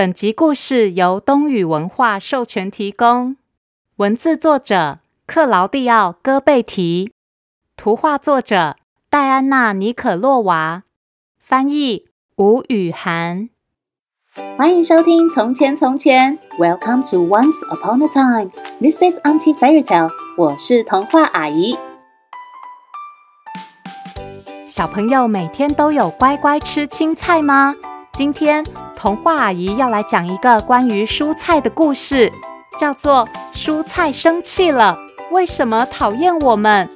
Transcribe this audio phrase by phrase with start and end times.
[0.00, 3.36] 本集故事由东宇文化授权提供，
[3.96, 7.12] 文字作者克劳蒂奥·戈贝提，
[7.76, 8.76] 图画作者
[9.10, 10.84] 戴安娜·尼可洛娃，
[11.38, 13.50] 翻译吴雨涵。
[14.56, 18.50] 欢迎收听《从前从前》，Welcome to Once Upon a Time。
[18.80, 20.10] This is Auntie Fairy Tale。
[20.38, 21.76] 我是童话阿姨。
[24.66, 27.74] 小朋友每天都有乖乖吃青菜吗？
[28.14, 28.64] 今天。
[29.00, 32.30] 童话阿姨要来讲一个关于蔬菜的故事，
[32.76, 33.26] 叫做
[33.58, 34.94] 《蔬菜生气了，
[35.30, 36.86] 为什么讨厌我们》。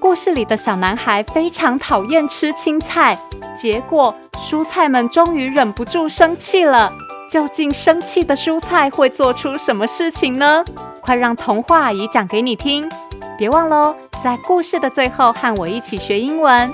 [0.00, 3.18] 故事里的小男孩非常讨厌吃青菜，
[3.56, 6.92] 结果蔬菜们终于忍不住生气了。
[7.28, 10.64] 究竟生气的蔬菜会做出什么事情呢？
[11.00, 12.88] 快让童话阿姨讲给你听！
[13.36, 16.72] 别忘喽，在故事的最后和我一起学英文。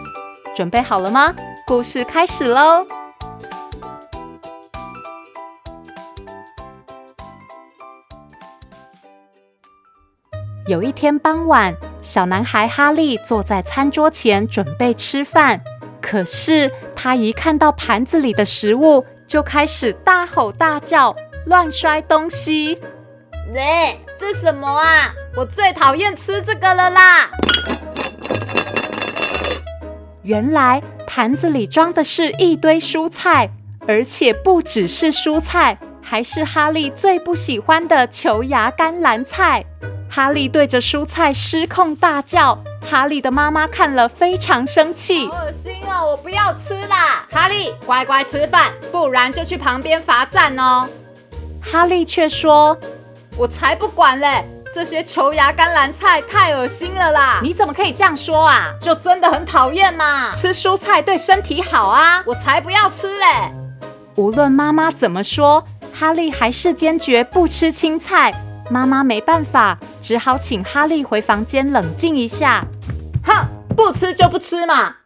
[0.55, 1.34] 准备好了吗？
[1.66, 2.84] 故事开始喽！
[10.69, 15.62] 有一天傍晚，小男孩哈利坐在餐桌前准备吃饭。
[15.98, 22.78] 可是他一看到盘子里的食物，就开始大吼大叫，乱摔东西。
[23.55, 25.14] 喂，这什么啊？
[25.34, 27.30] 我最讨厌吃这个了啦！
[30.20, 33.48] 原来盘子里装的是一堆蔬菜，
[33.86, 39.64] 而且不只是蔬菜，还是哈利最不喜欢的球芽甘蓝菜。
[40.11, 42.59] 哈利对着蔬菜失控大叫，
[42.91, 46.11] 哈利的妈妈看了非常生气，好恶心哦！
[46.11, 47.27] 我不要吃啦！
[47.31, 50.89] 哈利，乖乖吃饭，不然就去旁边罚站哦。
[51.61, 52.77] 哈利却说
[53.36, 54.45] ：“我才不管嘞！
[54.73, 57.41] 这些球芽甘蓝菜太恶心了啦！
[57.42, 58.73] 你怎么可以这样说啊？
[58.81, 60.33] 就真的很讨厌嘛！
[60.34, 62.23] 吃蔬菜对身体好啊！
[62.27, 63.27] 我才不要吃嘞！”
[64.17, 65.62] 无论妈妈怎么说，
[65.95, 68.34] 哈利还是坚决不吃青菜。
[68.70, 72.66] 妈妈没办法，只好请哈利回房间冷静一下。
[73.23, 73.46] 哼，
[73.77, 74.96] 不吃就不吃嘛！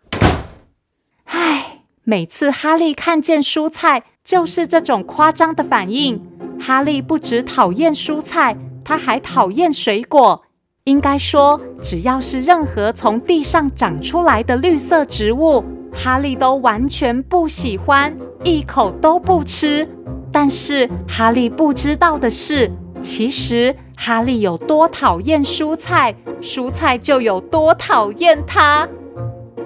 [1.25, 6.21] 唉，每次哈利看见蔬菜，就是这种夸张的反应。
[6.61, 10.43] 哈利不只讨厌蔬菜，他还讨厌水果。
[10.85, 18.13] 应该说，只要是任何从地上长出来的绿色植物，哈利都完全不喜欢，
[18.43, 19.89] 一口都不吃。
[20.33, 22.69] 但是哈利不知道的是，
[23.03, 28.89] 其实哈利有多讨厌蔬菜，蔬菜就有多讨厌他。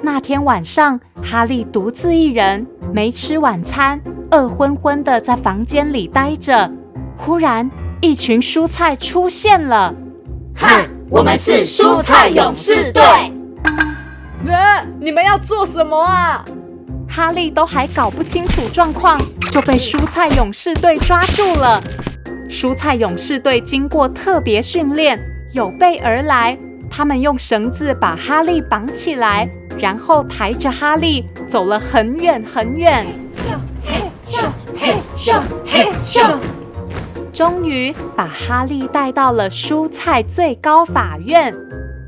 [0.03, 6.71] 那天晚上，哈利独自一人，没吃晚餐，饿昏昏的在房间里待着。
[7.19, 7.71] 忽然，
[8.01, 9.95] 一群蔬菜出现了。
[10.55, 13.03] 嗨，我们是蔬菜勇士队。
[14.49, 16.45] 呃，你们要做什么啊？
[17.09, 19.21] 哈利都还搞不清楚状况，
[19.51, 21.83] 就被蔬菜勇士队抓住了。
[22.49, 25.19] 蔬菜勇士队经过特别训练，
[25.53, 26.57] 有备而来。
[26.89, 29.49] 他们用绳子把哈利绑起来，
[29.79, 33.05] 然后抬着哈利走了很远很远。
[34.25, 36.39] 咻嘿咻嘿咻嘿，
[37.33, 41.53] 终于把哈利带到了蔬菜最高法院。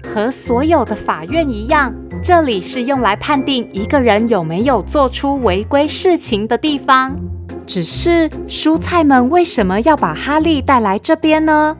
[0.05, 7.15] 和所有的法院一样，这里是用来判定一个人有没有做出违规事情的地方。
[7.69, 11.77] 只是蔬菜们为什么要把哈利带来这边呢？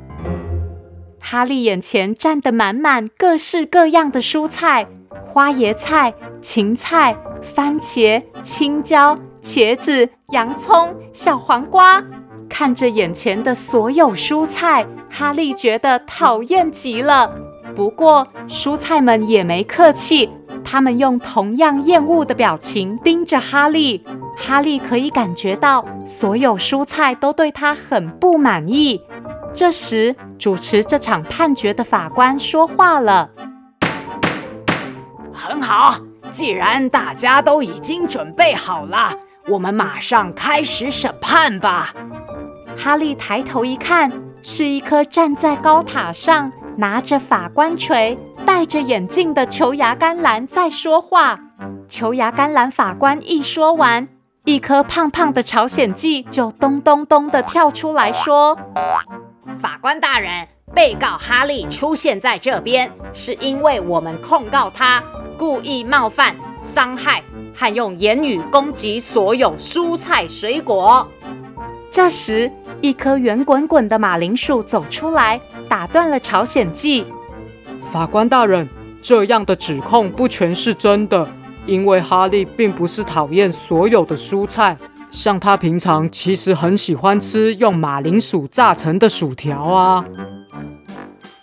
[1.19, 4.87] 哈利眼前站得满满各式各样的蔬菜：
[5.25, 6.13] 花椰菜、
[6.43, 12.05] 芹菜、番茄、青椒、茄子、洋葱、小黄瓜。
[12.51, 17.35] 看着眼前的所有蔬菜，哈利觉得讨厌极了。
[17.75, 20.29] 不过蔬菜们也没客气，
[20.71, 24.05] 他们用同样厌恶的表情盯着哈利。
[24.37, 29.01] 哈利可以感觉到，所有蔬菜都对他很不满意。
[29.55, 33.31] 这时，主持这场判决的法官说话了
[35.33, 35.97] ：“很好，
[36.31, 39.11] 既然大家都已经准备好了，
[39.49, 41.95] 我们马上开始审判吧。”
[42.77, 44.13] 哈利抬头一看，
[44.43, 48.17] 是一颗站在高塔上、拿着法官锤、
[48.47, 51.37] 戴着眼镜的球芽甘蓝在说话。
[51.89, 54.07] 球芽甘蓝法官一说完。
[54.45, 58.57] 一颗胖胖的朝鲜蓟就咚咚咚的跳出来说
[59.61, 65.03] ：“法官大人，被告哈利出现在这边，是因为我们控告他
[65.37, 67.21] 故意冒犯、伤害
[67.53, 71.07] 和用言语攻击所有蔬菜水果。”
[71.91, 72.51] 这时，
[72.81, 77.07] 一颗圆滚滚的马铃薯走出来，打断了朝鲜记。
[77.93, 78.69] 法官大人，
[79.03, 81.29] 这样的指控不全是真的。
[81.67, 84.75] 因为哈利并不是讨厌所有的蔬菜，
[85.11, 90.03] 像他平常其实很喜欢吃用马铃薯炸成的薯条啊。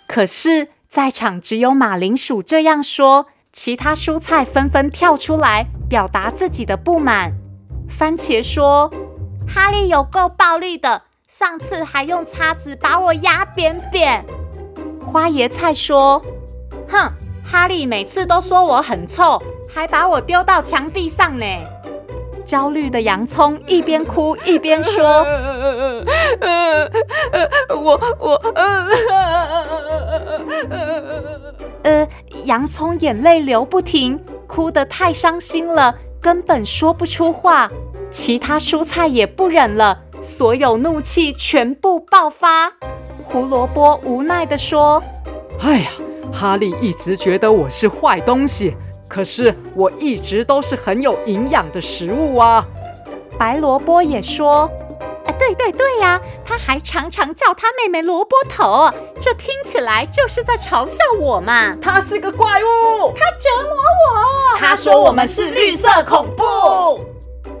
[0.08, 7.32] 可是，在场只有马铃薯这样说，其他蔬菜纷纷跳出来表达自己的不满。
[7.88, 8.92] 番茄说
[9.46, 11.02] ：“哈利有够暴力的，
[11.38, 14.24] 上次还用叉子把我压扁扁。”
[15.04, 16.24] 花椰菜说
[16.88, 17.12] ：“哼，
[17.44, 21.44] 哈利每次都说我很臭，还把我丢到墙壁上呢。”
[22.42, 25.04] 焦虑的洋葱一边哭一边说
[27.68, 28.42] ：“我我
[31.82, 32.08] 呃，
[32.44, 37.70] 洋葱眼泪流不停，哭得太伤心了，根本说不出话。
[38.10, 42.72] 其他蔬菜也不忍了，所有怒气全部爆发。
[43.24, 45.00] 胡萝卜无奈地说
[45.62, 45.90] ：‘哎呀，
[46.32, 48.76] 哈利一直觉得我是坏东西。’”
[49.08, 52.66] 可是我一直都是很有营养的食物啊！
[53.38, 54.68] 白萝卜也说
[55.24, 61.76] ：“啊，对对对呀，他还常常叫他妹妹萝卜头，这听起来就是在嘲笑我嘛！
[61.80, 63.76] 他是个怪物，他折磨
[64.10, 66.44] 我，他说我们是绿色恐怖。”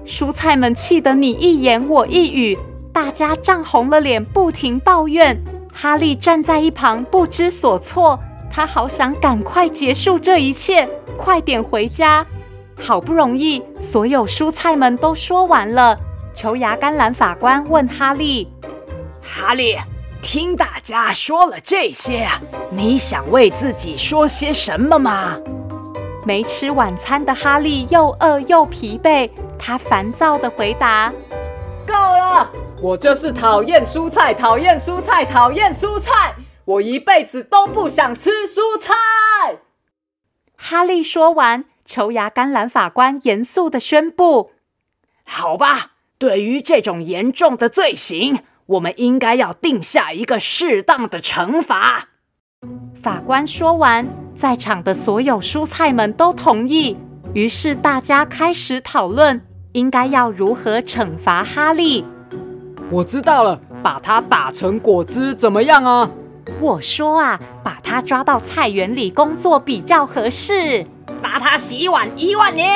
[0.06, 2.56] 蔬菜们气得你一言我一语，
[2.92, 5.36] 大家涨红了脸，不停抱怨。
[5.74, 8.18] 哈利站在一旁不知所措，
[8.50, 10.88] 他好想赶快结束这一切。
[11.18, 12.24] 快点回家！
[12.78, 15.98] 好不容易，所有蔬菜们都说完了。
[16.32, 18.46] 球芽甘蓝法官问哈利
[19.20, 19.76] ：“哈利，
[20.22, 22.28] 听大家说了这些，
[22.70, 25.36] 你想为自己说些什么吗？”
[26.24, 31.12] 没吃晚餐的哈利又饿又疲惫，他烦躁的回答
[31.86, 32.50] ：“够了！
[32.80, 36.34] 我就是讨厌蔬菜，讨厌蔬菜，讨厌蔬菜！
[36.64, 38.94] 我一辈子都不想吃蔬菜。”
[40.56, 44.52] 哈利说完，球牙甘蓝法官严肃地宣布
[45.24, 52.08] ：“好吧，对于这种严重的罪行，我们应该要定下一个适当的惩罚。”
[53.00, 56.96] 法官说完，在场的所有蔬菜们都同意，
[57.36, 59.38] 于是大家开始讨论
[59.72, 62.02] 应该要如何惩罚哈利。
[62.90, 66.08] 我知道了，把它打成果汁怎么样啊？
[66.62, 70.86] 我说啊，把他抓到菜园里工作比较合适，
[71.20, 72.66] 罚他洗碗一万年。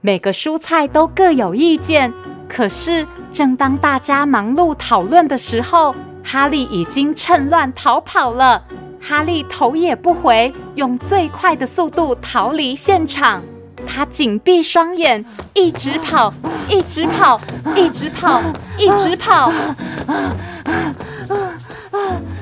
[0.00, 2.10] 每个蔬菜都各有意见，
[2.48, 5.94] 可是正当大家忙碌讨论的时候，
[6.24, 8.64] 哈利已经趁乱逃跑了。
[9.06, 13.42] 哈利头也不回，用最快的速度逃离现场。
[13.86, 15.22] 他紧闭双眼，
[15.52, 16.32] 一直跑，
[16.70, 17.38] 一直跑，
[17.76, 18.40] 一直跑，
[18.78, 19.52] 一直跑。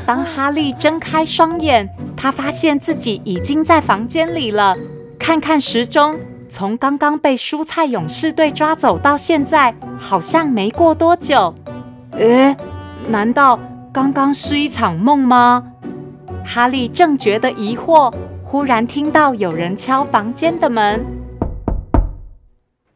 [0.07, 4.77] 当哈利睁开双眼，他发现自己已经在房间里了。
[5.19, 6.17] 看看时钟，
[6.49, 11.53] 从刚刚被蔬菜勇士队抓走到现在，好像没过多久。
[12.13, 12.57] 诶，
[13.09, 13.59] 难道
[13.93, 15.65] 刚刚是一场梦吗？
[16.45, 18.13] 哈利正觉得疑惑，
[18.43, 21.05] 忽然听到有人敲房间的门。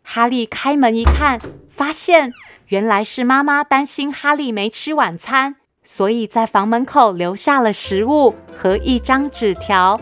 [0.02, 1.38] 哈利开门一看，
[1.70, 2.32] 发现
[2.68, 5.56] 原来是妈妈担心哈利没吃晚餐。
[5.82, 10.00] 所以在房门口留下了食物和一张纸条，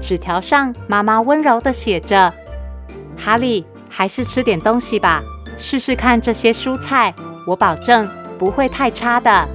[0.00, 2.32] 纸条上妈妈温柔地写着
[3.18, 5.20] ：“哈利，还是吃点东西吧，
[5.58, 7.12] 试试看这些蔬菜，
[7.48, 8.08] 我保证
[8.38, 9.48] 不会太差的。”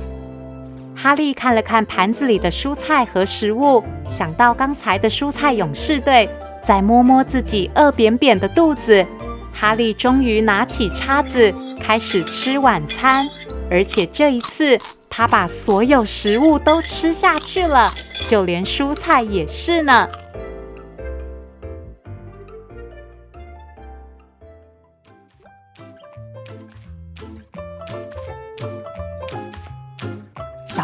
[1.02, 6.28] 哈利看了看盘子里的蔬菜和食物，想到刚才的蔬菜勇士队，
[6.62, 9.06] 再摸摸自己饿扁扁的肚子，
[9.54, 13.26] 哈利终于拿起叉子开始吃晚餐，
[13.72, 14.78] 而且这一次。
[15.12, 17.92] 他把所有食物都吃下去了，
[18.28, 20.08] 就连蔬菜也是呢。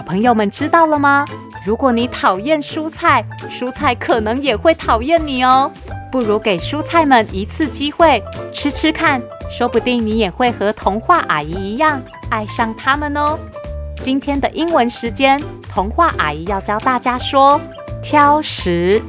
[0.05, 1.25] 朋友们知道了吗？
[1.65, 5.71] 如果你讨厌蔬菜，蔬菜可能也会讨厌你哦。
[6.11, 13.37] 不如给蔬菜们一次机会，吃吃看，说不定你也会和童话阿姨一样爱上它们哦。
[13.99, 17.59] 今天的英文时间，童话阿姨要教大家说
[18.01, 19.01] 挑食。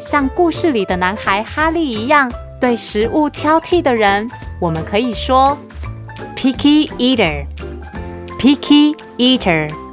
[0.00, 4.28] 像故事里的男孩哈利一样，对食物挑剔的人，
[4.58, 5.56] 我们可以说
[6.34, 7.46] picky eater。
[8.38, 9.83] picky eater。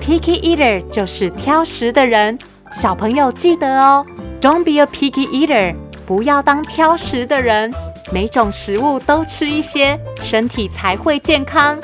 [0.00, 2.38] Picky eater 就是挑食的人。
[2.72, 4.06] 小朋友记得哦
[4.40, 5.74] ，Don't be a picky eater，
[6.06, 7.72] 不要当挑食的人。
[8.12, 11.78] 每种食物都吃一些，身体才会健康。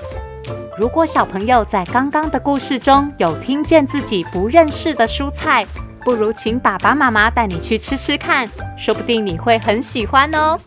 [0.77, 5.67] 如果小朋友在刚刚的故事中有听见自己不认识的蔬菜，
[6.05, 10.59] 不如请爸爸妈妈带你去吃吃看，说不定你会很喜欢哦。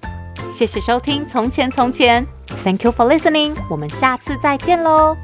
[0.50, 2.26] 谢谢收听《从前从前》
[2.64, 5.16] ，Thank you for listening，我们下次再见喽。